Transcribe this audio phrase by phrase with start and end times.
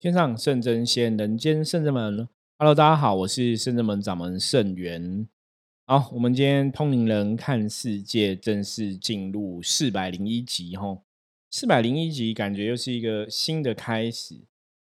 [0.00, 2.28] 天上圣真仙，人间圣真门。
[2.56, 5.26] Hello，大家好，我是圣真门掌门圣元。
[5.88, 11.02] 好，我们今天通灵人看世界正式进入四百零一集吼，
[11.50, 14.36] 四百零一集感觉又是一个新的开始。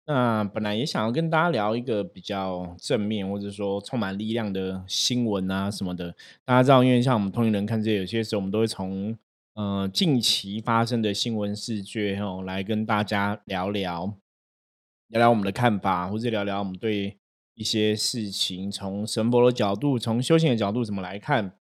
[0.05, 6.13] 那本来也想要跟大家聊一个比较正面或者说充满力量的新闻啊什么的。
[6.43, 9.17] 大家知道，因为像我们通灵人看世界，有些时候我们都会从
[9.53, 14.13] 呃近期发生的新闻事件哦来跟大家聊聊。
[15.07, 17.17] 聊聊我们的看法，或者聊聊我们对
[17.53, 21.57] 一些事情从神佛的角度、从修行的角度怎么来看。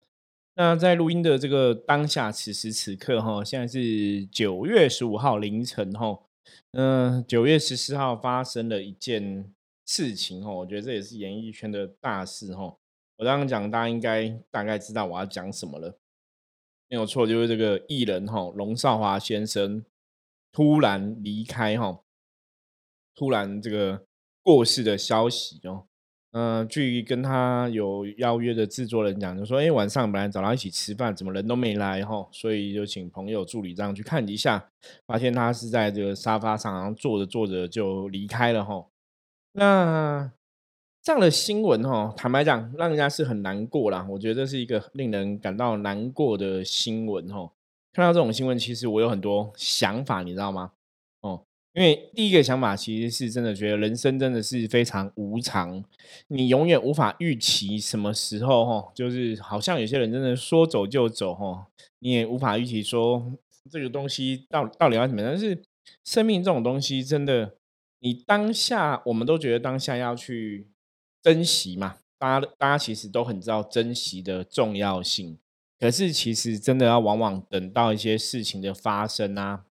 [0.54, 6.18] 那在录音的这个当下，此时此刻，哈，现在是九月十五号凌晨，哈，
[6.72, 9.54] 嗯，九月十四号发生了一件
[9.86, 12.76] 事情，哈，我觉得这也是演艺圈的大事，哈。
[13.18, 15.96] 我刚刚讲，大家应该大概知道我要讲什么了，
[16.88, 19.84] 没有错，就是这个艺人，哈，龙少华先生
[20.50, 22.00] 突然离开，哈。
[23.18, 24.00] 突然这个
[24.44, 25.82] 过世的消息哦，
[26.30, 34.68] 嗯，据跟他有邀约的制作人讲，就说，哎，晚上本来找他一起吃饭，怎么人都没来哈，所以就请朋友助理这样去看一下，
[35.04, 38.86] 发现他是在这个沙发上，然后坐着坐着就离开了哈。
[39.54, 40.30] 那
[41.02, 44.06] 这样的新闻哈，坦白讲，让人家是很难过啦。
[44.08, 47.50] 我觉得这是一个令人感到难过的新闻哈。
[47.92, 50.70] 看到这种新闻，其实我有很多想法，你知道吗？
[51.78, 55.84] 因为第一个想法其实是真的觉得人生真的是非常无常，
[56.26, 61.68] 你永远无法预期什么时候哈，就是好像有些人真的说走就走哈，
[62.00, 63.32] 你也无法预期说
[63.70, 65.30] 这个东西到到底要怎么样。
[65.30, 65.62] 但是
[66.04, 67.54] 生命这种东西真的，
[68.00, 70.66] 你当下我们都觉得当下要去
[71.22, 75.38] 珍惜嘛，大家大家其实都很知道珍惜的重要性，
[75.78, 79.66] 可是其实真的要往往等到一些事情的发生啊。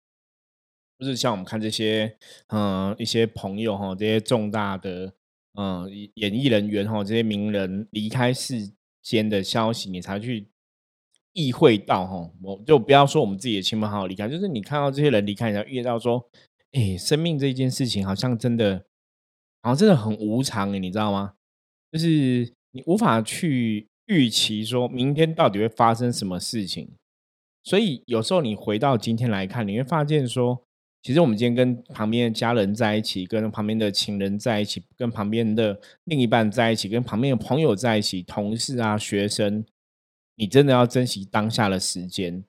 [1.00, 2.18] 就是像我们看这些，
[2.48, 5.14] 嗯，一些朋友哈，这些重大的，
[5.54, 8.72] 嗯，演艺人员哈，这些名人离开世
[9.04, 10.48] 间的消息，你才去
[11.34, 12.32] 意会到哈。
[12.42, 16.28] 我就不要说我们自己的亲朋好友离开，就是你看到这些人离开，你要遇到说，
[16.72, 18.84] 哎，生命这件事情好像真的，
[19.62, 21.36] 好像真的很无常诶，你知道吗？
[21.92, 26.90] 就是你无法去预期说明天到底会发生什么事情，
[27.64, 30.64] 所以有时候你回到今天来看，你会发现说。
[31.04, 39.64] 其实我们今天跟旁边的家人在一起，跟旁边的情人在一起，跟旁边的另一半在一起，跟旁边的朋友在一起，同事啊、学生，
[40.36, 42.44] 你真的要珍惜当下的时间，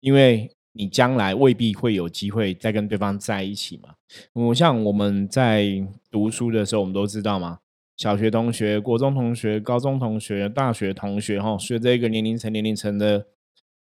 [0.00, 3.94] 因为你将来未必会有机会再跟对方在一起嘛。
[4.34, 7.60] 我像我们在读书的时候，我们都知道嘛，
[7.96, 13.26] 小学同学、国中同学、高中同学、大学同学，哈，随着一个年龄层、年龄层的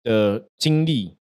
[0.02, 1.18] 的经历。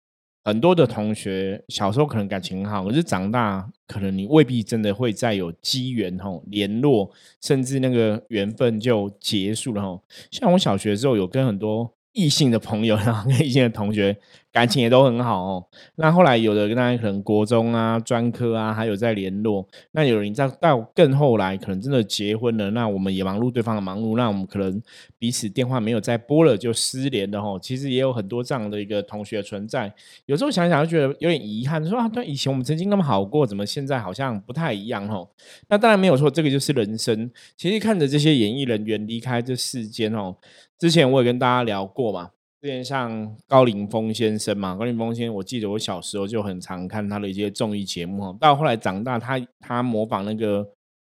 [0.48, 10.02] 很多的同学小时候可能感情很好，可是长大可能你未必真的会再有机缘吼联络，甚至那个缘分就结束了吼。
[10.32, 14.16] 像我小学的时候有跟很多异性的朋友，然后跟异性的同学。
[14.58, 15.64] 感情也都很好哦。
[15.98, 19.64] 那后来有的跟大家可能国中啊、专科啊，还有在联络。
[19.92, 22.72] 那有人在到更后来，可能真的结婚了。
[22.72, 24.82] 那我们也忙碌对方的忙碌，那我们可能
[25.20, 27.60] 彼此电话没有再拨了，就失联的吼。
[27.60, 29.94] 其实也有很多这样的一个同学存在。
[30.26, 35.30] 有时候想想就觉得有点遗憾，说啊，对，以前我们曾经那么好过，怎么现在好像不太一样吼？
[35.70, 37.30] 那当然没有错，这个就是人生。
[37.56, 40.36] 其实看着这些演艺人员离开这世间哦，
[40.80, 42.32] 之前我也跟大家聊过嘛。
[42.60, 48.34] 之前像高凌风先生嘛，高凌风先生，我记得我小时候就很常看他的一些综艺节目。
[48.40, 50.68] 到后来长大，他他模仿那个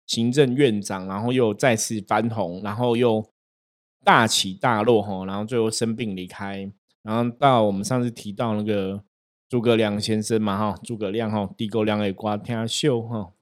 [0.06, 3.24] 行政院长，然后又再次翻红，然后又
[4.04, 6.70] 大起大落哈，然后最后生病离开。
[7.02, 9.02] 然后到我们上次提到那个
[9.48, 13.32] 诸葛亮先生嘛哈，诸葛亮哈，地沟亮的瓜天秀哈。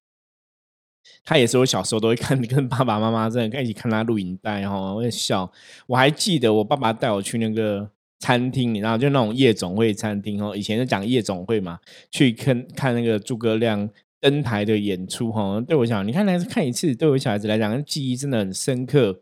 [1.24, 5.50] 他也是我小时候都会看， 跟爸爸妈妈在一起看他录影带哈，我也笑。
[5.86, 10.56] 我还记得我爸爸带我去那个餐厅，你知道，就那种夜总会餐厅哦。
[10.56, 11.78] 以前就讲夜总会嘛，
[12.10, 13.88] 去看看那个诸葛亮
[14.20, 15.60] 登台的演出哈。
[15.60, 19.20] 对我讲，你看来看一次，对我小孩子来讲，记忆真的很深刻，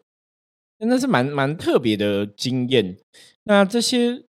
[0.78, 2.96] 真的是蛮蛮特别的经验。
[3.44, 4.24] 那这些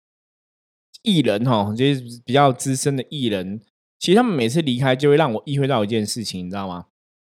[1.03, 3.61] 艺人哈，这些比较资深的艺人，
[3.99, 6.87] 其实他们每次离开，就会让我意会到一件事情，你知道吗？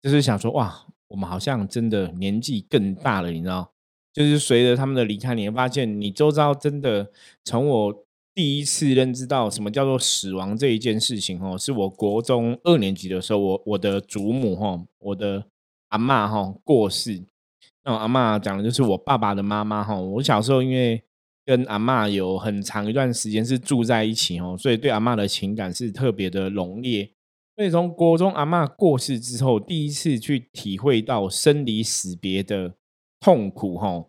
[0.01, 3.71] 就是想说，哇，我们好像真的年纪更大了，你知道？
[4.13, 7.11] 就是随着他们的离开，你会发现，你周遭真的
[7.43, 15.45] 从我第一次认知到什么叫做死亡这一件事情，哦，是我国中二年级的时候，我我的祖母，哈，我的
[15.89, 17.23] 阿妈，哈，过世。
[17.83, 19.95] 那阿妈讲的就是我爸爸的妈妈，哈。
[19.95, 21.01] 我小时候因为
[21.45, 27.09] 跟阿妈有很长一段时间是住在一起，哦，所以对阿妈的情感是特别的浓烈。
[27.57, 32.75] 所以从国中阿嬷过世之后，第一次去体会到生离死别的
[33.19, 34.05] 痛苦，哈，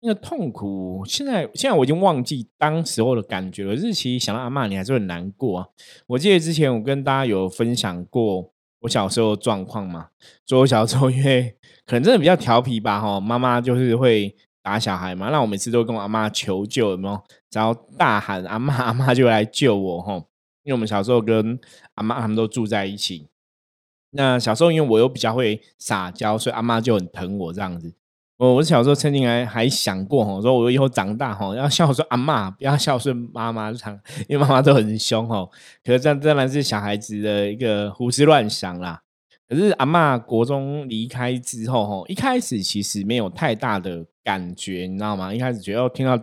[0.00, 3.76] 那个痛苦，现在现在我已经忘记当时候的感觉了。
[3.76, 5.68] 日期想到阿嬷，你还是很难过啊。
[6.08, 10.08] 我记得之前我跟大家有分享过我小时候状况嘛，
[10.48, 11.56] 说我小时候 因为
[11.86, 17.22] 可能真的比较调皮吧，哈，妈妈就是会打小孩嘛，那我每次都跟我阿妈求救，有没有？
[17.48, 20.24] 只要大喊阿妈，阿妈就来救我，哈。
[20.68, 21.58] 因为我们小时候跟
[21.94, 23.26] 阿妈他们都住在一起，
[24.10, 27.94] 那小时候因为我又比较会撒娇，所以阿妈就很疼我这样子。
[28.36, 35.48] 我我小时候曾经还还想过哈，说我以后长大哈要孝顺阿妈，不要孝顺妈妈，样，因为妈妈都很凶哈。
[35.82, 39.00] 可是这当然是小孩子的一个胡思乱想啦。
[39.48, 45.32] 可是阿妈国中离开之后哈，一开始其实没有太大的感觉，你知道吗？
[45.32, 46.22] 一开始觉得听到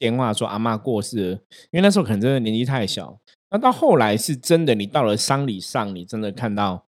[0.00, 1.32] 电话说阿妈过世了，
[1.70, 3.16] 因为那时候可能真的年纪太小。
[3.50, 6.86] 那到后来是真的，你到了丧礼上，你真的看到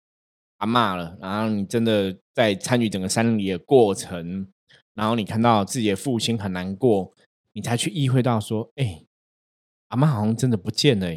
[0.58, 4.46] 阿妈了，然后你真的在参与整个丧礼的过程，
[4.94, 7.12] 然后你看到自己的父亲很难过，
[7.54, 9.02] 你才去意会到说，哎，
[9.88, 11.12] 阿妈好像真的不见了，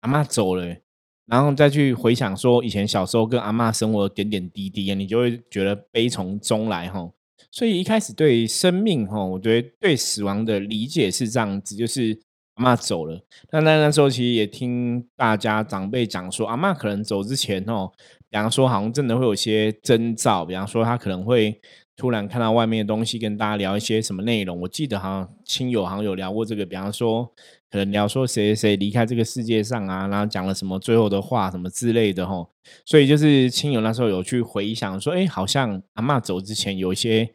[0.00, 0.78] 阿妈走了，
[1.26, 7.08] 然后再去回想说以前小时候跟阿妈生活的点点滴滴，你就会觉得悲从中来哈。
[7.52, 12.20] 所以一开始对生命哈，我觉得对死亡的理解是这样子，就是。
[12.60, 13.18] 阿妈走了，
[13.52, 17.90] 那那那时候其实也听大家长辈讲说，阿妈可能走之前哦，
[18.28, 21.58] 比方说好像真的会有些征兆，比方说他可能会
[21.96, 24.60] 突然看到外面的东西，跟大家聊一些什么内容。
[24.60, 27.24] 我记得好像亲友好像有聊过这个，比方说
[27.70, 32.46] 可能聊说谁谁离开这个世界上啊，然后讲了什么最后的话什么之类的哈。
[32.84, 37.32] 所以就是亲友那时候有去回想说，哎，好像阿妈走之前有一些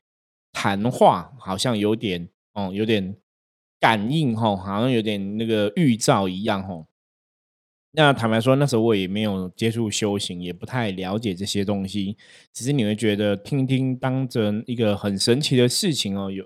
[0.53, 3.15] 谈话，好像有点哦，有点。
[3.85, 6.87] 感应吼，好像有点那个预兆一样吼。
[7.91, 12.17] 那坦白说，那时候我也没有接触修行，也不太了解这些东西。
[12.51, 16.43] 只是你会觉得听听当成一个很神奇的事情哦，有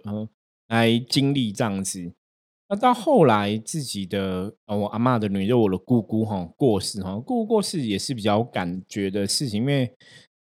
[0.68, 2.12] 来经历这样子。
[2.68, 9.90] 那到后来自己的我阿妈的女就，我的姑姑哈过世哈，姑姑过世也是比较感觉的事情，因为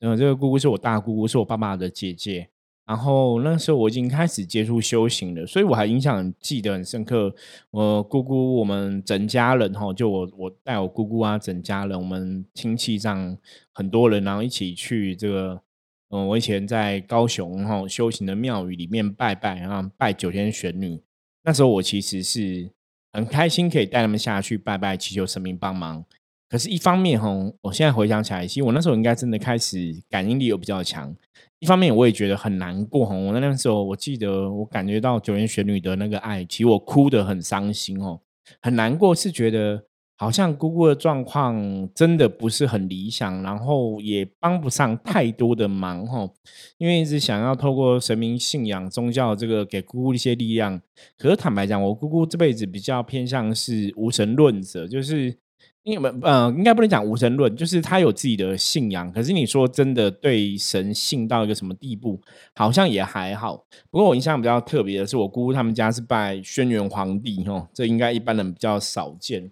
[0.00, 2.50] 嗯，这个姑姑是我大姑姑，是我爸爸的姐姐。
[2.88, 7.34] 然后那时候我已经开始接触修行了，所以我还印象记得很深刻。
[7.70, 13.36] 我姑姑，我们整家人哈，就我我带我姑姑啊，整家人，我们亲戚上
[13.74, 15.60] 很多人，然后一起去这个，
[16.08, 20.98] 嗯，我以前在高雄哈修行的庙宇里面拜拜，然后拜九天玄女。
[21.44, 22.70] 那时候我其实是
[23.12, 26.02] 很开心，可以带他们下去拜拜，祈求神明帮忙。
[26.48, 27.28] 可是，一方面哈，
[27.60, 31.14] 我现在回想起来，其实我那时候应该真的开始感应力有比较强。
[31.60, 33.16] 一方面，我也觉得很难过哈。
[33.16, 38.20] 我那那时候，我记得我感觉到九天玄女的那个爱，其实我哭得很伤心哦，
[38.62, 39.82] 很难过，是觉得
[40.16, 46.28] 好像姑姑的状况真的不是很理想，然后也帮不上太多的忙哈。
[46.76, 50.80] 因为一直想要透过神明信仰、宗教这个给姑姑一些力量，
[51.16, 55.36] 可是坦白讲，我姑姑这辈子比较偏向是无神论者，就是。
[55.84, 59.10] 因为呃，应该不能讲无神论，就是他有自己的信仰。
[59.10, 62.20] 可是你说真的对神信到一个什么地步，
[62.54, 63.64] 好像也还好。
[63.90, 69.50] 不过我印象比较特别的是，我姑姑他们家是拜轩辕皇帝哦，这应该一般人比较少见。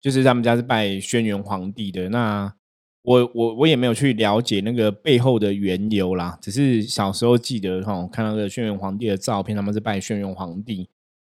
[0.00, 2.08] 就是他们家是拜轩辕皇帝的。
[2.08, 2.54] 那
[3.02, 10.88] 我我我也没有去了解那个背后的缘由啦，只是小时候记得哈，看到个轩辕皇帝的照片，他们是拜轩辕皇帝。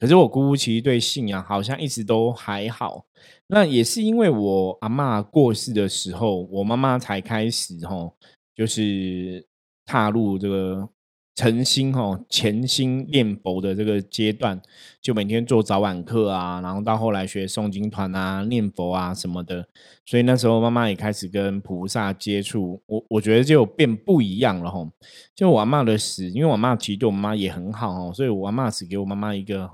[0.03, 3.07] 可是我姑姑其实对信仰好像一直都还好，
[3.47, 8.17] 那也是因为我阿妈过世的时候，我妈妈才开始吼，
[8.53, 9.47] 就是
[9.87, 10.89] 踏入这个。
[11.35, 14.61] 诚心吼，潜心念佛的这个阶段，
[15.01, 19.67] 就每天做早晚课啊，然后到后来学诵经团啊、念佛啊什么的，
[20.05, 24.91] 所以那时候妈妈也开始跟菩萨接触，我我觉得就变不一样了吼。
[25.35, 29.71] 就我阿妈的死，因为我妈其实对我妈也很好哦，所以我阿妈死给我妈妈一个，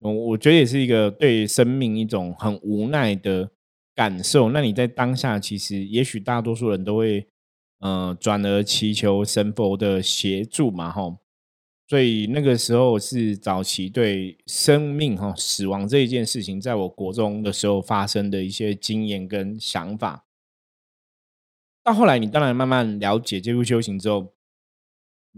[0.00, 3.50] 我我觉得也是一个对生命一种很无奈的
[3.94, 4.50] 感受。
[4.50, 7.26] 那你在当下，其实也许大多数人都会。
[7.78, 11.18] 呃，转而祈求神佛的协助嘛，吼，
[11.86, 20.24] 所以那个时候是早期对生命哈死亡这一件事情，在我国中的时候发生的一些经验跟想法。
[21.84, 24.32] 到后来，你当然慢慢了解这部修行之后，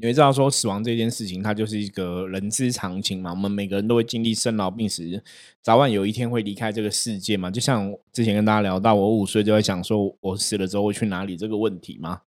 [0.01, 3.31] 你会知道说死亡这件事情，它就是一个人之常情嘛。
[3.31, 5.23] 我们每个人都会经历生老病死，
[5.61, 7.51] 早晚有一天会离开这个世界嘛。
[7.51, 12.21] 就像之前跟大家聊到，我五岁就会想说，我死了之后会去哪里这个问题嘛。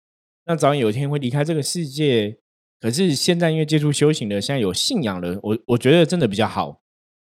[0.46, 2.38] 那早晚有一天会离开这个世界，
[2.82, 6.82] 可是现在因为接触修行了，现在有信仰了，我我觉得真的比较好。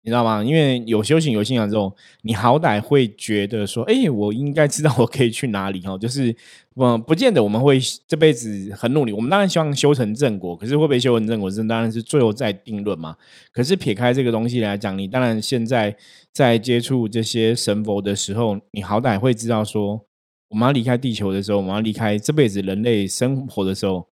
[0.06, 0.44] 你知道吗？
[0.44, 5.98] 因为有修行有信仰之后，你好歹会觉得说，哎，我应该知道我可以去哪里哈。
[5.98, 6.36] 就是，
[6.76, 9.14] 嗯，不见得我们会这辈子很努力。
[9.14, 13.16] 我们当然希望修成正果，可是会不会修成正果，这当然是最后再定论嘛。
[13.54, 15.96] 可是撇开这个东西来讲，你当然现在
[16.34, 20.06] 在接触这些神佛的时候，你好歹会知道说，
[20.50, 24.10] 我们要离开地球的时候，我们要离开这辈子人类生活的时候，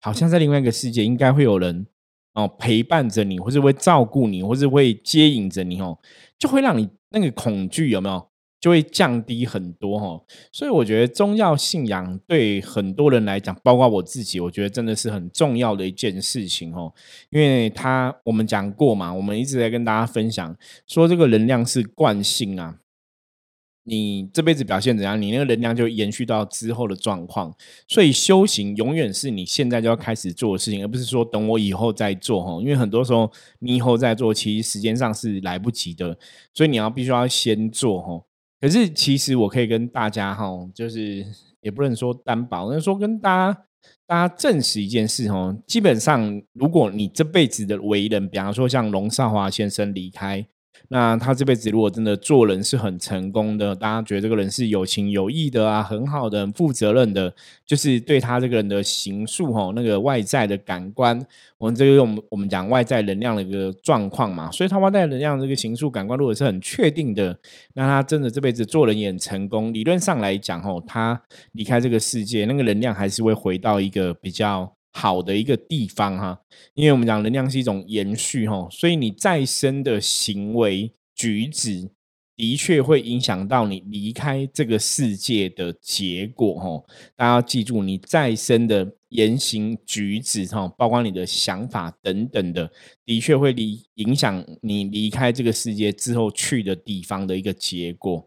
[0.00, 1.88] 好像在另外一个世界，应该会有人。
[2.36, 5.98] 哦，陪伴着你，或是会照顾你，或是会接引着你哦，
[6.38, 8.28] 就会让你那个恐惧有没有，
[8.60, 10.22] 就会降低很多哦。
[10.52, 16.92] 所以我觉得宗教信仰对很多人来讲，包括我自己，我觉得真的是很重要的一件事情哦。
[17.30, 20.54] 因为他我们讲过嘛，我们一直在跟大家分享
[20.86, 22.76] 说，这个能量是惯性啊。
[23.88, 27.54] 你这辈子表现怎样，你那个能量就延续到之后的状况。
[27.86, 32.60] 所以修行永远是你现在就要开始做的事情，而不是说等我以后再做哈。
[32.60, 36.18] 因为很多时候你以后再做，其实时间上是来不及的。
[36.52, 38.20] 所以你要必须要先做哈。
[38.60, 41.24] 可是其实我可以跟大家哈，就是
[41.60, 43.62] 也不能说担保，那说跟大家
[44.04, 45.56] 大家证实一件事哈。
[45.64, 50.44] 基本上，如果你这辈子的为人，比方说像龙少华先生离开。
[50.88, 61.20] 那他这辈子如果真的做人是很成功的，大家觉得这个人是有情有义的啊，很好的、很负责任的，就是对他这个人的行数哈，那个外在的感官，
[61.58, 67.36] 我们这个用我们讲外在能量的一个状况嘛，所以他外在能量这个行数感官如果是很确定的，
[67.74, 69.72] 那他真的这辈子做人也很成功。
[69.72, 71.20] 理论上来讲，吼，他
[71.52, 74.72] 离开这个世界，那个能量还是会回到一个比较。
[74.96, 76.40] 好的一个地方哈，
[76.72, 81.90] 因为我们讲能量是一种延续哈，所以你再生的行为举止
[82.34, 86.82] 的确会影响到你离开这个世界的结果哈。
[87.14, 92.70] 大家要记住，你再生的言行举止哈，包括你的想法等等的，
[93.04, 98.26] 的确会离影响你离开这个世界之后去的地方的一个结果。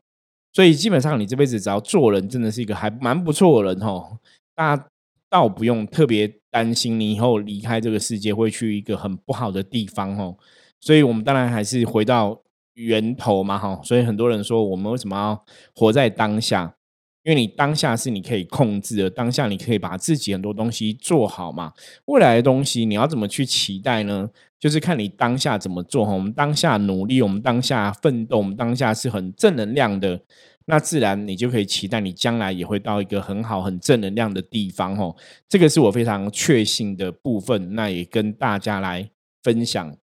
[0.53, 4.19] 所以基本上你这辈子只要做人，真的是一个还蛮不错的人哈。
[4.53, 4.87] 大家。
[5.31, 10.35] 倒不用特别担心你以后离开这个世界会去一个很不好的地方哦，
[10.79, 12.41] 所以我们当然还是回到
[12.73, 16.75] 源头嘛哈，所以很多人说我们为什么要活在当下？
[17.23, 21.73] 因为你当下是你可以控制的，当下你可以把自己很多东西做好嘛。
[22.05, 24.29] 未来的东西你要怎么去期待呢？
[24.57, 26.13] 就是看你当下怎么做哈。
[26.13, 30.21] 我们当下努力，我们当下奋斗，我们当下是很正能量的。
[30.69, 35.15] 那自然你就可以期待你将来也会到一个很好、很正能量的地方哦。
[35.47, 39.09] 这个是我非常确信的部分，那也跟大家来
[39.41, 39.97] 分享。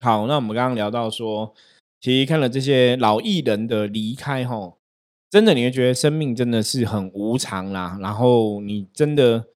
[0.00, 1.54] 好，那我们刚刚聊到说，
[2.02, 4.74] 其实看了这些老艺人的离开，哈，
[5.30, 7.98] 真的你会觉得生命真的是很无常啦。
[8.02, 9.46] 然后你真的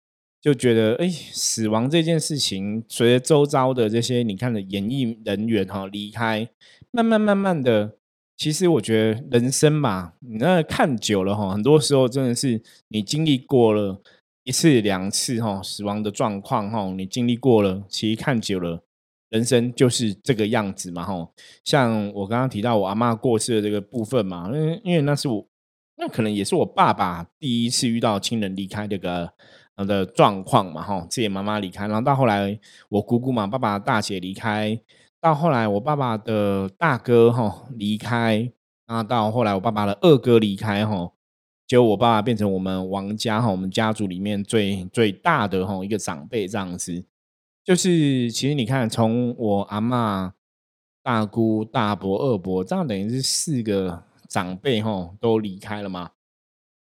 [0.40, 6.48] 就觉得，哎，死亡这件事情，随着周遭的这些你看的演艺人员哈离开，
[6.90, 7.98] 慢慢慢慢的。
[8.36, 14.02] 其实我觉得人生嘛，你那看久了哈，很多时候真的是你经历过了
[14.44, 18.82] 一次两次哈死亡的状况哈，你经历过了，其实看久了，
[19.30, 21.26] 人生就是这个样子嘛哈。
[21.64, 25.48] 像我刚刚提到我阿妈过世的这个部分嘛，因为因为那是我，
[25.96, 29.32] 那可能也是我爸爸第一次遇到亲人离开这个
[29.78, 34.78] 的状况嘛哈，自己妈妈离开，然后到后来我姑姑嘛，爸爸大姐离开。
[35.26, 38.48] 到后来，我爸爸的大哥哈离开，
[38.86, 41.14] 那到后来我爸爸的二哥离开哈，
[41.66, 47.04] 结果我爸爸变成我们王家哈，我们家族里面最最大的哈一个长辈这样子。
[47.64, 50.34] 就是其实你看，从我阿妈、
[51.02, 56.12] 大姑、大伯、二伯，这样等于是四个长辈哈都离开了嘛。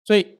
[0.05, 0.37] 所以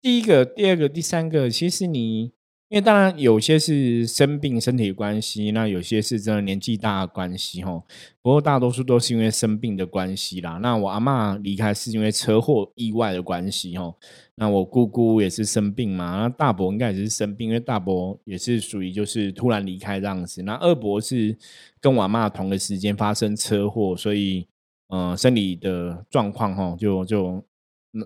[0.00, 2.36] 第一个、第二个、第三个，其实你。
[2.68, 7.80] 因为当然有些是生病身体关系，那有些是真的年纪大的关系哈。
[8.20, 10.58] 不过大多数都是因为生病的关系啦。
[10.60, 13.94] 那我阿妈离开是因为车祸意外的关系哈。
[14.34, 16.18] 那我姑姑也是生病嘛。
[16.22, 20.42] 那大伯应该也是生病，因为大伯也是属于就是突然离开这样子。
[20.42, 21.38] 那二伯是
[21.80, 24.44] 跟我阿妈同个时间发生车祸，所以
[24.88, 27.44] 嗯，生理的状况哈就就。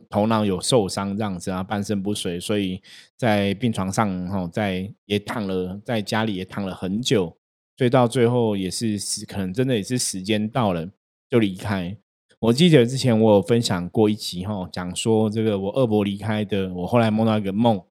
[0.08, 2.80] 头脑有受伤这样子啊，半身不遂，所以
[3.16, 7.36] 在病床上哈，在也躺了，在家里也躺了很久，
[7.76, 10.88] 所以到最后也是，可能真的也是时间到了
[11.28, 11.96] 就离开。
[12.38, 17.82] 我记得之前我有分享过一集哈，讲说这个我二伯离开的，我后来梦到一个梦。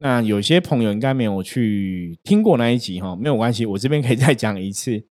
[0.00, 5.06] 那有些朋友应该没有去听过那一集哈，没有关系，我这边可以再讲一次。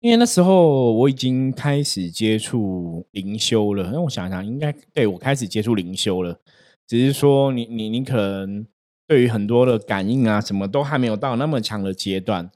[0.00, 6.38] 因为那时候我已经开始接触灵修了，那我想想，应该对我开始接触灵修了，
[6.86, 8.66] 只是说你你你可能
[9.08, 12.50] 对于很多的感应啊，什么都还没有到那么强的阶段。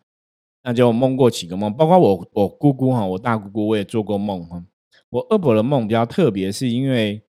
[0.63, 4.63] 那就梦过几个梦，包括我我姑姑哈，我大姑姑我也做过梦哈。
[5.09, 7.23] 我二伯的梦比较特别，是因为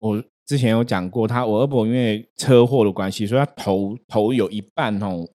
[0.00, 5.26] 我之前有讲过，他我二伯因为车祸的关系，所以他头头有一半哦。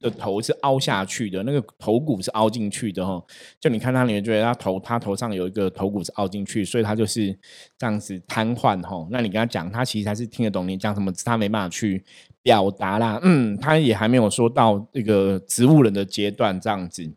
[0.00, 3.22] 的头是凹下去的，那个头骨是凹进去的哈。
[3.60, 7.36] 就你看他，你会觉得他头他头上有一个头骨是凹进去，所以他就是
[7.78, 9.06] 这样子瘫痪哈。
[9.10, 12.04] 那你跟他讲，他其实还是听得懂你讲什么，他没办法去
[12.42, 13.18] 表达啦。
[13.22, 17.12] 嗯，他也还没有说到这个植物人的阶段这样子，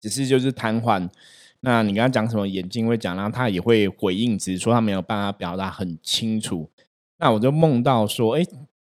[0.00, 1.08] 只是就是瘫痪。
[1.60, 6.70] 那你跟他讲什么，眼睛会讲，然后他也会回应，只是说他没有办法表达很清楚。
[7.18, 8.44] 那我就梦到说，哎。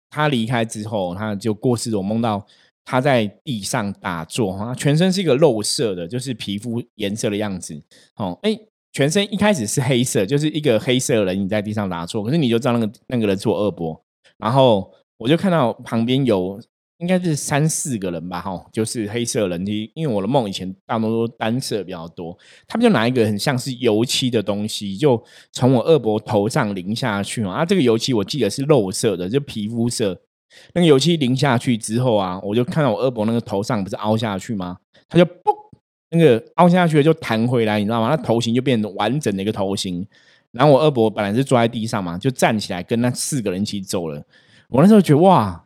[0.09, 1.95] 他离开之后，他就过世。
[1.95, 2.45] 我梦到
[2.85, 7.79] 他在地上打坐，哈，全身是一个肉色的，就是皮肤颜色的样子。
[8.15, 8.57] 哦，哎，
[8.91, 14.01] 全身一开始是黑色，就是一个黑色人，影在地上打坐，可是你就知道那个那个人做恶伯。
[14.37, 16.59] 然后我就看到旁边有。
[16.99, 19.65] 应该是三四个人吧，哈，就是黑色人。
[19.65, 22.37] 因因为我的梦以前大多都单色比较多，
[22.67, 25.21] 他们就拿一个很像是油漆的东西，就
[25.53, 27.63] 从我二伯头上淋下去啊。
[27.63, 30.21] 这个油漆我记得是肉色的，就皮肤色。
[30.73, 34.77] 那个油漆淋下去之后啊，我就看到我二伯那个头上不是凹下去吗？
[35.07, 35.55] 他就嘣，
[36.09, 38.09] 那个凹下去就弹回来，你知道吗？
[38.09, 40.05] 那头型就变成完整的一个头型。
[40.51, 44.21] 然后我二伯本来是坐在地上嘛，就站起来跟那四个人一起走了。
[44.67, 45.63] 我那时候觉得哇。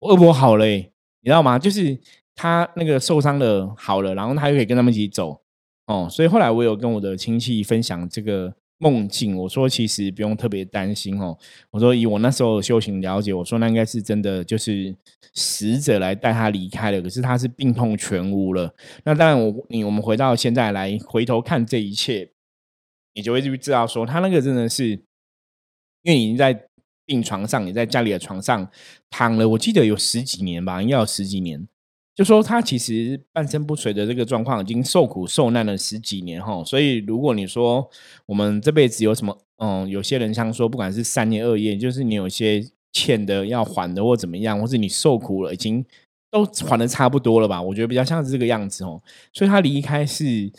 [0.00, 0.90] 恶魔好了，你
[1.24, 1.58] 知道吗？
[1.58, 1.98] 就是
[2.34, 5.40] 他那个受伤的好了，然后他又可以跟他们一起走
[5.86, 6.06] 哦。
[6.10, 11.36] 所以后来我有跟我的亲戚分享这个梦境，我说其实不用特别担心哦。
[11.70, 14.94] 我说以我那时候修行了解，我说那应该是真的，就是
[15.32, 17.00] 死者来带他离开了。
[17.00, 18.74] 可是他是病痛全无了。
[19.04, 22.30] 那当然，我你我们回到现在来回头看这一切，
[23.14, 24.90] 你就会知道说他那个真的是
[26.02, 26.68] 因为已经在。
[27.06, 28.68] 病床上，你在家里的床上
[29.08, 31.66] 躺了，我记得有十几年吧，应该有十几年。
[32.14, 36.64] 就说他其实半身不遂的这个状况，已经受苦受难了十几年哈。
[36.64, 37.88] 所以如果你说
[38.26, 45.84] 我们这辈子有什么，嗯，有些人像说，不管是三年二业，就是你有些欠的要还的，或怎么样，或是你受苦了，已经
[46.30, 47.62] 都还的差不多了吧？
[47.62, 49.00] 我觉得比较像是这个样子哦。
[49.32, 50.50] 所以他离开是。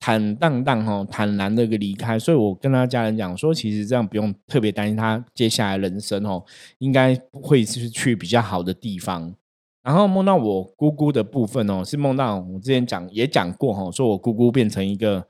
[0.00, 6.42] 坦荡荡哈，坦然的一个离开，所以我跟他家人讲说，其实这样不用特别担心他接下来人生哦，
[6.78, 9.34] 应该会是去比较好的地方。
[9.82, 15.26] 然后梦到我姑姑的部分哦，是梦到我之前讲也讲过哈，说我姑姑变成一个，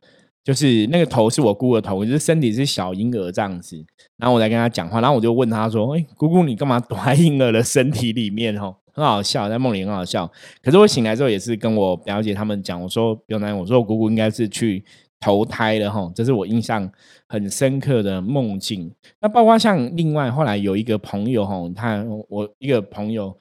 [0.51, 3.77] 就是那个头是我姑的头，就是身体是小婴儿这样子。
[4.17, 8.75] 然后我在跟他讲话，然后我就问他说：“哎，姑姑你干嘛躲在婴儿的身体里面？”哦？
[8.93, 10.29] 很好笑，在梦里很好笑。
[10.61, 14.85] 可是我醒来之后，也是跟我表姐他们讲，我说不用担心，我说我姑姑应该是去
[15.21, 16.11] 投胎了哈。
[16.17, 16.91] 这是我印象
[17.29, 18.93] 很深刻的梦境。
[19.21, 23.33] 那包括像另外后来有一个朋友哈，他我一个朋友，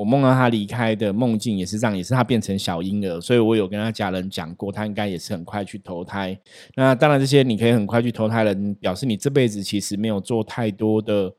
[0.00, 6.38] 我梦到他离开的梦境也是这样，也是他变成小婴儿，所以我有跟他家人讲过，他应该也是很快去投胎。
[6.74, 11.34] 那当然，这些你可以很快去投胎人，表示你这辈子其实没有做太多的。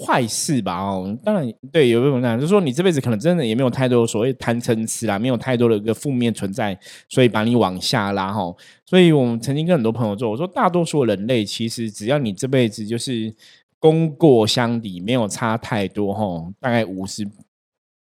[0.00, 8.42] 坏事吧，哦，当然对，有一种讲，就是说你这辈子可能真的也没有太多所谓贪嗔痴啦，没有太多的一个负面存在，所以把你往下拉哈。
[8.86, 13.34] 所以我们曾经跟很多朋友做，我说大多数人类其实只要你这辈子就是
[13.80, 17.28] 功过相抵，没有差太多哈，大概五十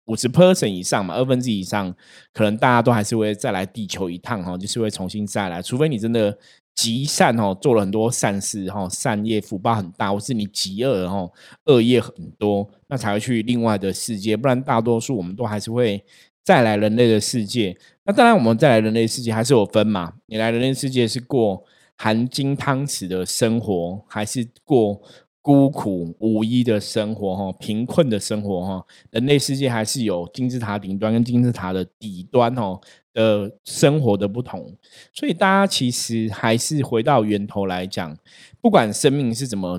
[0.06, 1.94] 五十 percent 以上嘛，二分之以上，
[2.32, 6.36] 可能大家都还是会再来地球一趟哈，就是会重新再来，除非你真的。
[6.76, 11.30] 极善哦，做了很多善事哈，善业福报很大，或是你极恶哦，
[11.66, 14.36] 恶业很多，那才会去另外的世界。
[14.36, 16.04] 不然大多数我们都还是会
[16.42, 17.78] 再来人类的世界。
[18.04, 20.14] 那当然，我们再来人类世界还是有分嘛。
[20.26, 21.62] 你来人类世界是过
[21.96, 25.00] 含金汤匙的生活，还是过？
[25.44, 32.80] 孤苦无依的生活，哈，贫困的生活，哈，人类世界还是有金字塔顶端跟金字塔的底端，哦
[33.12, 34.74] 的生活的不同。
[35.12, 38.16] 所以大家其实还是回到源头来讲，
[38.62, 39.78] 不管生命是怎么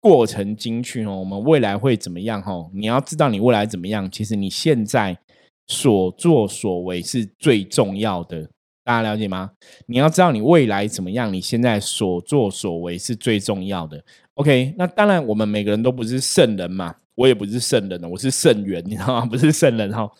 [0.00, 5.18] 过程精去，哦，我们未来会怎么样，哈，你要知道你未来怎么样，其实你现在
[5.66, 8.48] 所作所为是最重要的。
[8.84, 9.50] 大家了解吗？
[9.86, 14.04] 你要知道你未来怎么样，你现在所作所为是最重要的。
[14.36, 19.24] OK，那当然，我们每个人都不是圣人嘛，我也不是圣人我是圣人，你知道吗？
[19.24, 20.10] 不是圣人哈。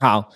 [0.00, 0.28] 好，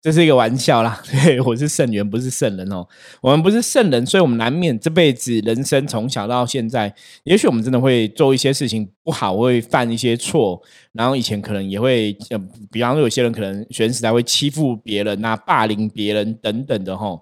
[0.00, 1.00] 这是一个玩笑啦。
[1.08, 2.84] 对，我是圣人，不是圣人哦。
[3.20, 12.38] 我们不是圣人，所以我们难免这辈子人生从小到现在，也许我们真的会做一些事情不好，会犯一些错，然后以前可能也会，呃，
[12.72, 17.16] 比方说有些人可能学生时代会欺负别人啊，霸凌别人等等的哈。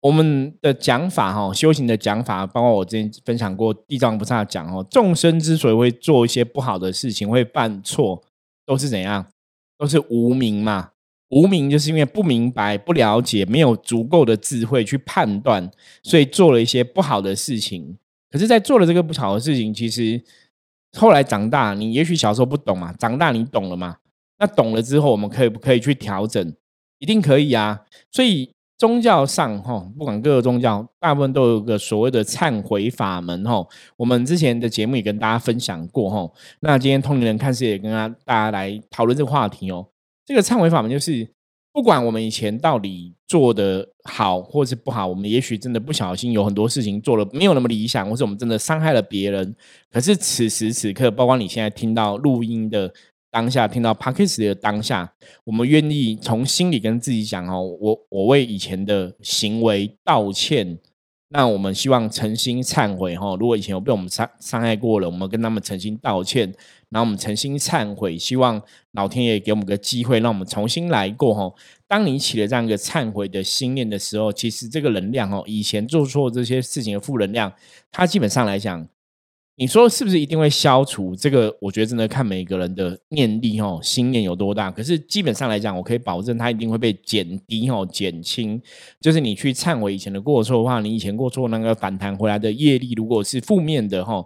[0.00, 8.22] 我们的讲法哈，修行的讲法，包括我之前分享过地藏菩萨讲哦，众生之所以会做一些不好的事情，会犯错，
[8.64, 9.26] 都是怎样？
[9.76, 10.90] 都是无名嘛。
[11.28, 15.70] 无名就是因为不明白、不了解，没有足够的智慧去判断，
[16.02, 17.96] 所以做了一些不好的事情。
[18.30, 20.20] 可是，在做了这个不好的事情，其实
[20.96, 23.98] 后来长大，你也许小时候不懂嘛，长大你懂了嘛？
[24.38, 26.52] 那懂了之后，我们可以不可以去调整？
[26.98, 27.82] 一定可以啊！
[28.10, 33.62] 所以宗教上哈，不管各个宗教，大部分都有个所谓的忏悔法门哈。
[33.94, 36.26] 我们之前的节目也跟大家分享过哈。
[36.60, 37.92] 那今天通灵人看世界也跟
[38.24, 39.86] 大家来讨论这个话题哦。
[40.24, 41.28] 这个忏悔法门就是，
[41.74, 49.54] 不管我们以前到底做的好或是不好，我们也许真的不小心有很多事情做了没有那么理想，或是我们真的伤害了别人。
[49.92, 52.90] 可是此时此刻，包括你现在听到录音的
[53.30, 55.12] 当下，听到 p a k i s 的当下，
[55.44, 60.78] 我们愿意从心里跟自己讲哦，我我为以前的行为道歉。
[61.32, 66.52] 那我们希望诚心忏悔哈，如果以前有被我们伤伤害过了，我们跟他们诚心道歉，
[66.88, 68.60] 然后我们诚心忏悔，希望
[68.94, 71.54] 老天爷给我们个机会，让我们重新来过哈。
[71.86, 77.52] 当你起了这样一个忏悔的心念的时候，其实这个能量哦，以前做错这些事情的负能量，
[77.92, 78.88] 它基本上来讲。
[79.60, 81.14] 你说是不是一定会消除？
[81.14, 84.70] 这个我觉得真的看每个人的念力哦，心念有多大。
[84.70, 88.58] 可是基本上来讲，我可以保证它一定会被减低哦，减轻。
[89.02, 94.24] 就是你去忏悔以前的过错的话，你以前过错那个反弹回来的业力，如果是负面的哈，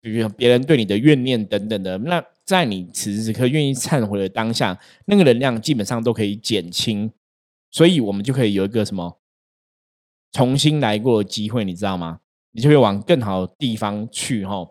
[0.00, 7.08] 比如别人对你的怨念等等的，那在你此时此刻愿意忏悔的当下，那个能量基本上都可以减轻。
[7.70, 9.20] 所以我们就可以有一个什么
[10.32, 12.18] 重新来过的机会，你知道吗？
[12.54, 14.68] 你就会往更好的地方去哈，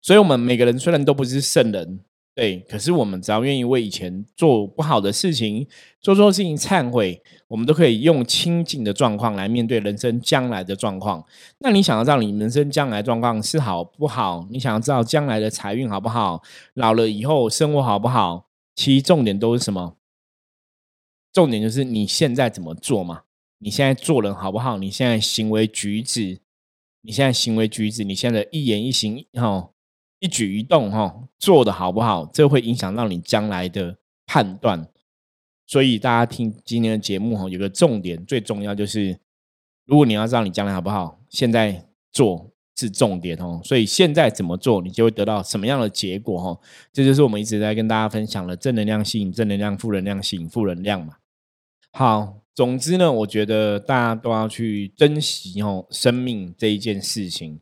[0.00, 2.00] 所以，我们每个人虽然都不是圣人，
[2.34, 5.66] 对，可是我们只要愿意为以前做不好的事情、
[6.00, 11.24] 做错事情忏悔，我们都可以用清净的状况来面对人生将来的状况。
[11.58, 14.48] 那你想要知道你人生将来状况是好不好？
[14.50, 16.42] 你想要知道将来的财运好不好？
[16.74, 18.46] 老了以后生活好不好？
[18.74, 19.96] 其实重点都是什么？
[21.32, 23.22] 重点就是你现在怎么做嘛？
[23.58, 24.78] 你现在做人好不好？
[24.78, 26.40] 你现在行为举止，
[27.04, 29.70] 你现在行为举止，你现在的一言一行，哈，
[30.20, 32.24] 一举一动，哈，做的好不好？
[32.26, 34.88] 这会影响到你将来的判断。
[35.66, 39.18] 所以大家听今天的节目，哈，有个重点，最重要就是，
[39.84, 43.60] 如果你要知道你将来好不好，现在做是重点哦。
[43.64, 46.60] 所以现在怎么做，你就会得到什么样的结果，哈。
[46.92, 51.16] 这就是我们一直在跟大家分享的正能量吸引正能量，负能量吸引负能量嘛。
[51.90, 52.41] 好。
[52.54, 57.58] 总之呢，我觉得大家都要去珍惜哦生命这一件事情，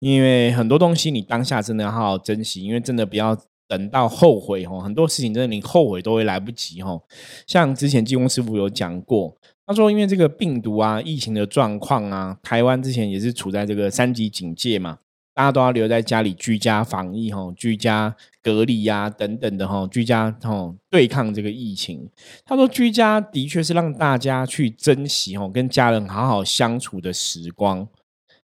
[0.00, 3.34] 因为很多东西你当下真的要好好珍惜，因为真的不要
[3.66, 4.80] 等到后悔哦。
[4.80, 7.02] 很多事情真的你后悔都会来不及哦。
[7.46, 9.34] 像之前济公师傅有讲过，
[9.66, 14.98] 他说因为这个病毒啊、疫情的状况啊，台湾之前也是处在这个三级警戒嘛。
[15.34, 22.08] 大家都要留在家里居家防疫哈，居家隔离呀等等的哈，居家哈对抗这个疫情。
[22.44, 27.86] 他说居家的确是让大家去珍惜哈，跟家人好好相处的时光，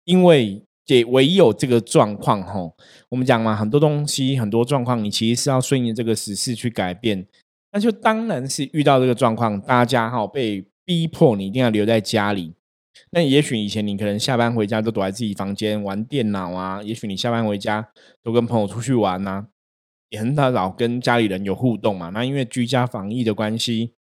[0.03, 2.71] 因为也唯有这个状况哈，
[3.09, 7.25] 我们讲嘛，很多东西很多状况，你其实是要顺应这个时事去改变。
[7.71, 12.53] 那就当然是遇到这个状况，大家哈被逼迫，你一定要留在家里。
[13.11, 17.89] 那也许以前你可能下班回家都躲在自己房间玩电脑啊，也许你下班回家
[18.23, 19.47] 都跟朋友出去玩呐，
[20.09, 22.09] 也很少跟家里人有互动嘛。
[22.09, 23.93] 那因为居家防疫的关系，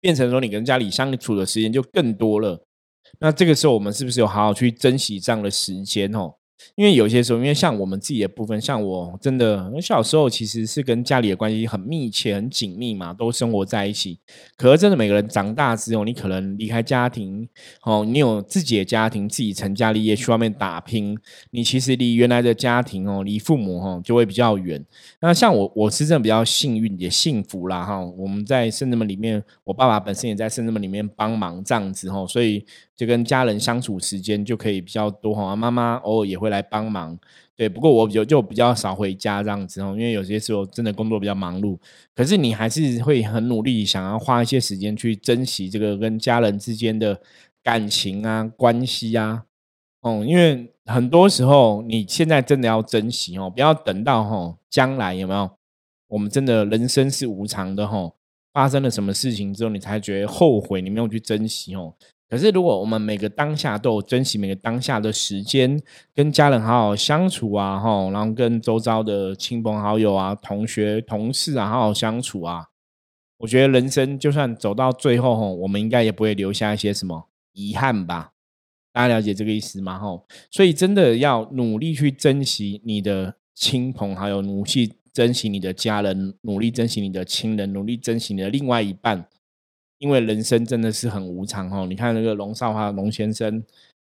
[0.00, 2.64] 变成说你跟家里相处的时间就更多了。
[3.18, 6.36] 那这个时候我们是不是有好好去珍惜这样的时间哦？
[6.74, 14.18] 因为有些时候，因为像我们自己的部分，像我真的，我小时候其实是跟家里的关系很密切、很紧密嘛，都生活在一起。
[14.56, 17.48] 可是真的每个人长大之后，你可能离开家庭，
[17.84, 21.16] 哦，你有自己的家庭，自己成家立业去外面打拼，
[21.50, 24.84] 你其实离原来的家庭哦，离父母哦，就会比较远。
[25.20, 28.04] 那像我，我是真的比较幸运也幸福啦哈。
[28.04, 32.64] 我们在圣子们里面，我爸爸本身也在圣子们里面帮忙这样子哈，所以。
[33.00, 37.18] 就跟家人相处时间就可以比较多哈，妈妈偶尔也会来帮忙，
[37.56, 37.66] 对。
[37.66, 41.78] 不过我就就比较少回家这样子哦，因为有些时候真的工作比较忙碌。
[42.14, 47.18] 可是你还是会很努力，想要花一些时间去珍惜这个跟家人之间的
[47.62, 49.44] 感情啊、关系啊。
[50.02, 55.50] 哦，因为很多时候你现在真的要珍惜哦，不要等到哈将来有没有？
[56.08, 58.12] 我们真的人生是无常的哈，
[58.52, 61.94] 发生了什么事情之后，你才觉得后悔，你没有去珍惜哦。
[62.30, 65.82] 可是，如果我们每个当下都有珍惜每个当下的时间，
[66.14, 72.66] 跟家人好好相处啊，吼，然后跟周遭的亲朋好友啊、同学、同事啊好好相处啊，
[73.38, 78.30] 我觉得人生就算走到最后，吼，我们应该也不会留下一些什么遗憾吧？
[78.92, 79.98] 大家了解这个意思吗？
[79.98, 89.26] 吼，所以真的要努力去珍惜你的亲朋好友，努力珍惜你的家人，努力珍惜你的亲人，努力珍惜你的另外一半，
[90.00, 91.86] 因为人生真的是很无常哦。
[91.86, 93.62] 你看那个龙少华龙先生，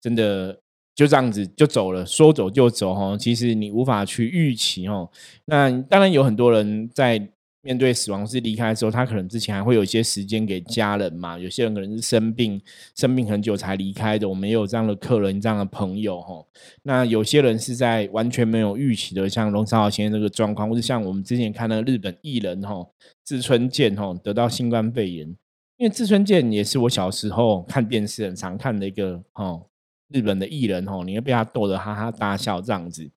[0.02, 0.60] 真的
[0.94, 3.16] 就这样子就走了，说走就走哦。
[3.18, 5.10] 其实你无法去预期哦。
[5.46, 7.26] 那当然有很多人在。
[7.62, 11.36] 面对死亡是离开的时候，他可能之前还会有一些时间给家人嘛。
[11.36, 12.60] 有些人可能是生病，
[12.94, 14.28] 生病很久才离开的。
[14.28, 16.46] 我们也有这样的客人，这样的朋友哈。
[16.84, 22.86] 那有些人是在完全没有预期的，像龙少豪先生这个状况，或者像我们之前看那个日本艺人哈，
[23.24, 25.34] 志村健哈得到新冠肺炎。
[25.78, 29.66] 因为志村健也是我小时候看电视很常看的一个哦
[30.08, 33.10] 日本的艺人哈，你会被他逗得哈哈大笑这样子。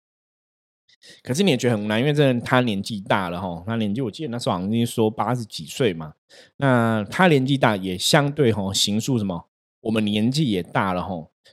[1.21, 6.13] 可是你也觉得很无奈，因为这人他年纪大了哈，他年纪我记得那时候好像说八十几岁嘛。
[6.57, 9.47] 那他年纪大也相对哈，行数什么，
[9.81, 11.09] 我们年纪也大了哈，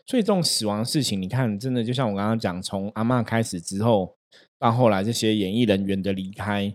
[0.06, 4.16] 所以这种死亡事情，你看真的就像我刚刚讲，从阿妈开始之后，
[4.58, 6.74] 到后来这些演艺人员的离开，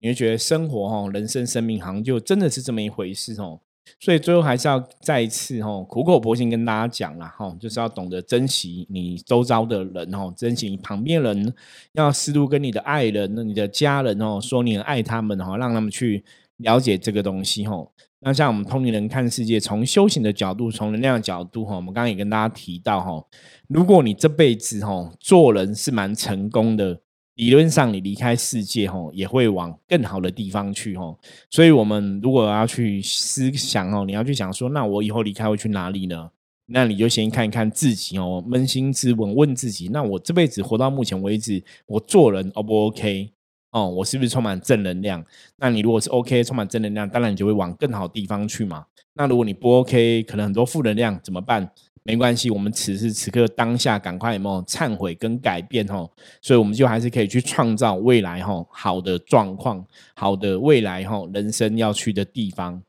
[0.00, 3.60] 你会觉得生活哈，人生生命好像就真的是这么一回事哦。
[4.00, 11.54] 所以最后还是要再一次吼苦口婆心跟大家讲了吼，就是要懂得珍惜你周遭的人吼，珍惜你旁边人，
[11.92, 16.24] 要适度跟你的爱人、你的家人哦说你很爱他们哦，让他们去
[16.58, 17.92] 了解这个东西吼。
[18.20, 23.28] 那像我们通灵人看世界，从修行的角度，从能量的角度吼，我们刚刚也跟大家提到吼，
[23.68, 27.00] 如果你这辈子吼做人是蛮成功的。
[27.38, 31.16] 理论上，你离开世界吼，也会往更好的地方去吼。
[31.48, 36.30] 所以，我们如果要去思想哦，你要去想说，那我以后离开会去哪里呢？
[36.66, 43.30] 那你就先看一看自己哦，扪心自问，问自己：那我这辈子活到目前为止，我做人 O 不 OK？
[43.70, 45.24] 哦，我是不是充满正能量？
[45.58, 48.84] 那你如果是 OK，充满正能量，当然你就会往更好地方去嘛。
[49.14, 51.70] 那如果你不 OK，可能很多负能量，怎么办？
[52.08, 62.82] 没关系，我们此时此刻当下赶快有没有忏悔跟改变吼，所以我们就还是可以去创造未来吼好的状况，好的未来吼人生要去的地方。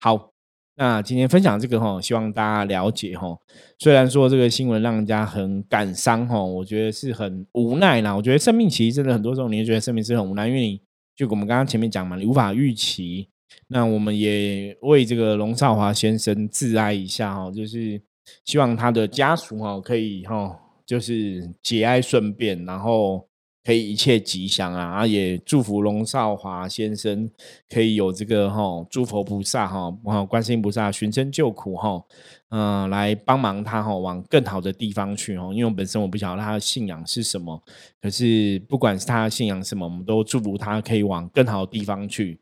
[0.00, 0.30] 好，
[0.76, 3.36] 那今天分享这个哈，希望大家了解哈。
[3.78, 8.16] 虽然说这个新闻让人家很感伤哈，我觉得是很无奈啦。
[8.16, 10.80] 我觉得生命其实真的很多时候，你会觉得生命是很无奈，因为你
[11.14, 13.28] 就我们刚刚前面讲嘛，你无法预期。
[13.66, 18.00] 那我们也为这个龙少华先生致哀一下哈，就是。
[18.44, 23.26] 希望他的家属哈可以哈，就是节哀顺变，然后
[23.64, 25.00] 可以一切吉祥啊！
[25.00, 27.28] 啊，也祝福龙少华先生
[27.68, 32.02] 可以有这个哈，诸佛菩萨哈，啊，观世音菩萨寻声救苦哈，
[32.48, 35.52] 嗯，来帮忙他哈，往更好的地方去哈。
[35.52, 37.62] 因为本身我不晓得他的信仰是什么，
[38.00, 42.40] 可是不管是他的信仰什么，我们都祝福他可以往更好的地方去。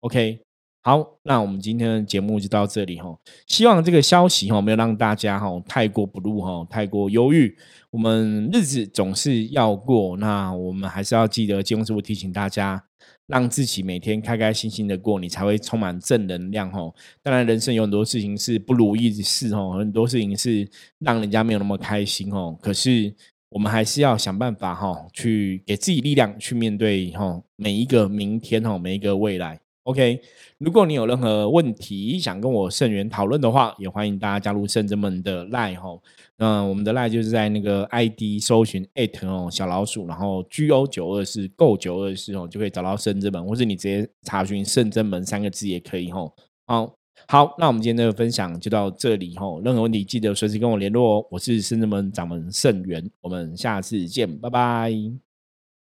[0.00, 0.40] OK。
[0.84, 3.16] 好，那我们今天的节目就到这里哈。
[3.46, 7.56] 希望这个消息哈没有让大家哈太过不入哈，太过忧郁。
[7.90, 12.82] 我们日子总是要过，那我们还是要记得，金融师傅提醒大家，
[13.28, 16.92] 让自己每天开开心心的过，你才会充满正能量哈。
[17.22, 20.68] 当然，人生有很多事情是不如意的事哦，很多事情是
[20.98, 22.58] 让人家没有那么开心哦。
[22.60, 23.14] 可是
[23.50, 29.60] 我们还是要想办法哈，去给自己力量，去面对哈每一个明天哈，每一个未来。
[29.84, 30.20] OK，
[30.58, 35.98] 如果你有任何问题想跟我圣元讨论的话，也欢迎大家加入圣者们的 Line 哈。
[36.36, 46.30] 那我们的 Line 就是在那个 ID 搜寻 at 哦小老鼠，然后 GO 九二四 Go 九二四哦，就可以找到圣者们，或者你直接查询圣者门三个字也可以哈。
[46.64, 46.94] 好，
[47.26, 49.46] 好，那我们今天的分享就到这里哈。
[49.64, 51.26] 任何问题记得随时跟我联络哦。
[51.28, 55.31] 我是圣者门掌门圣元，我们下次见，拜拜。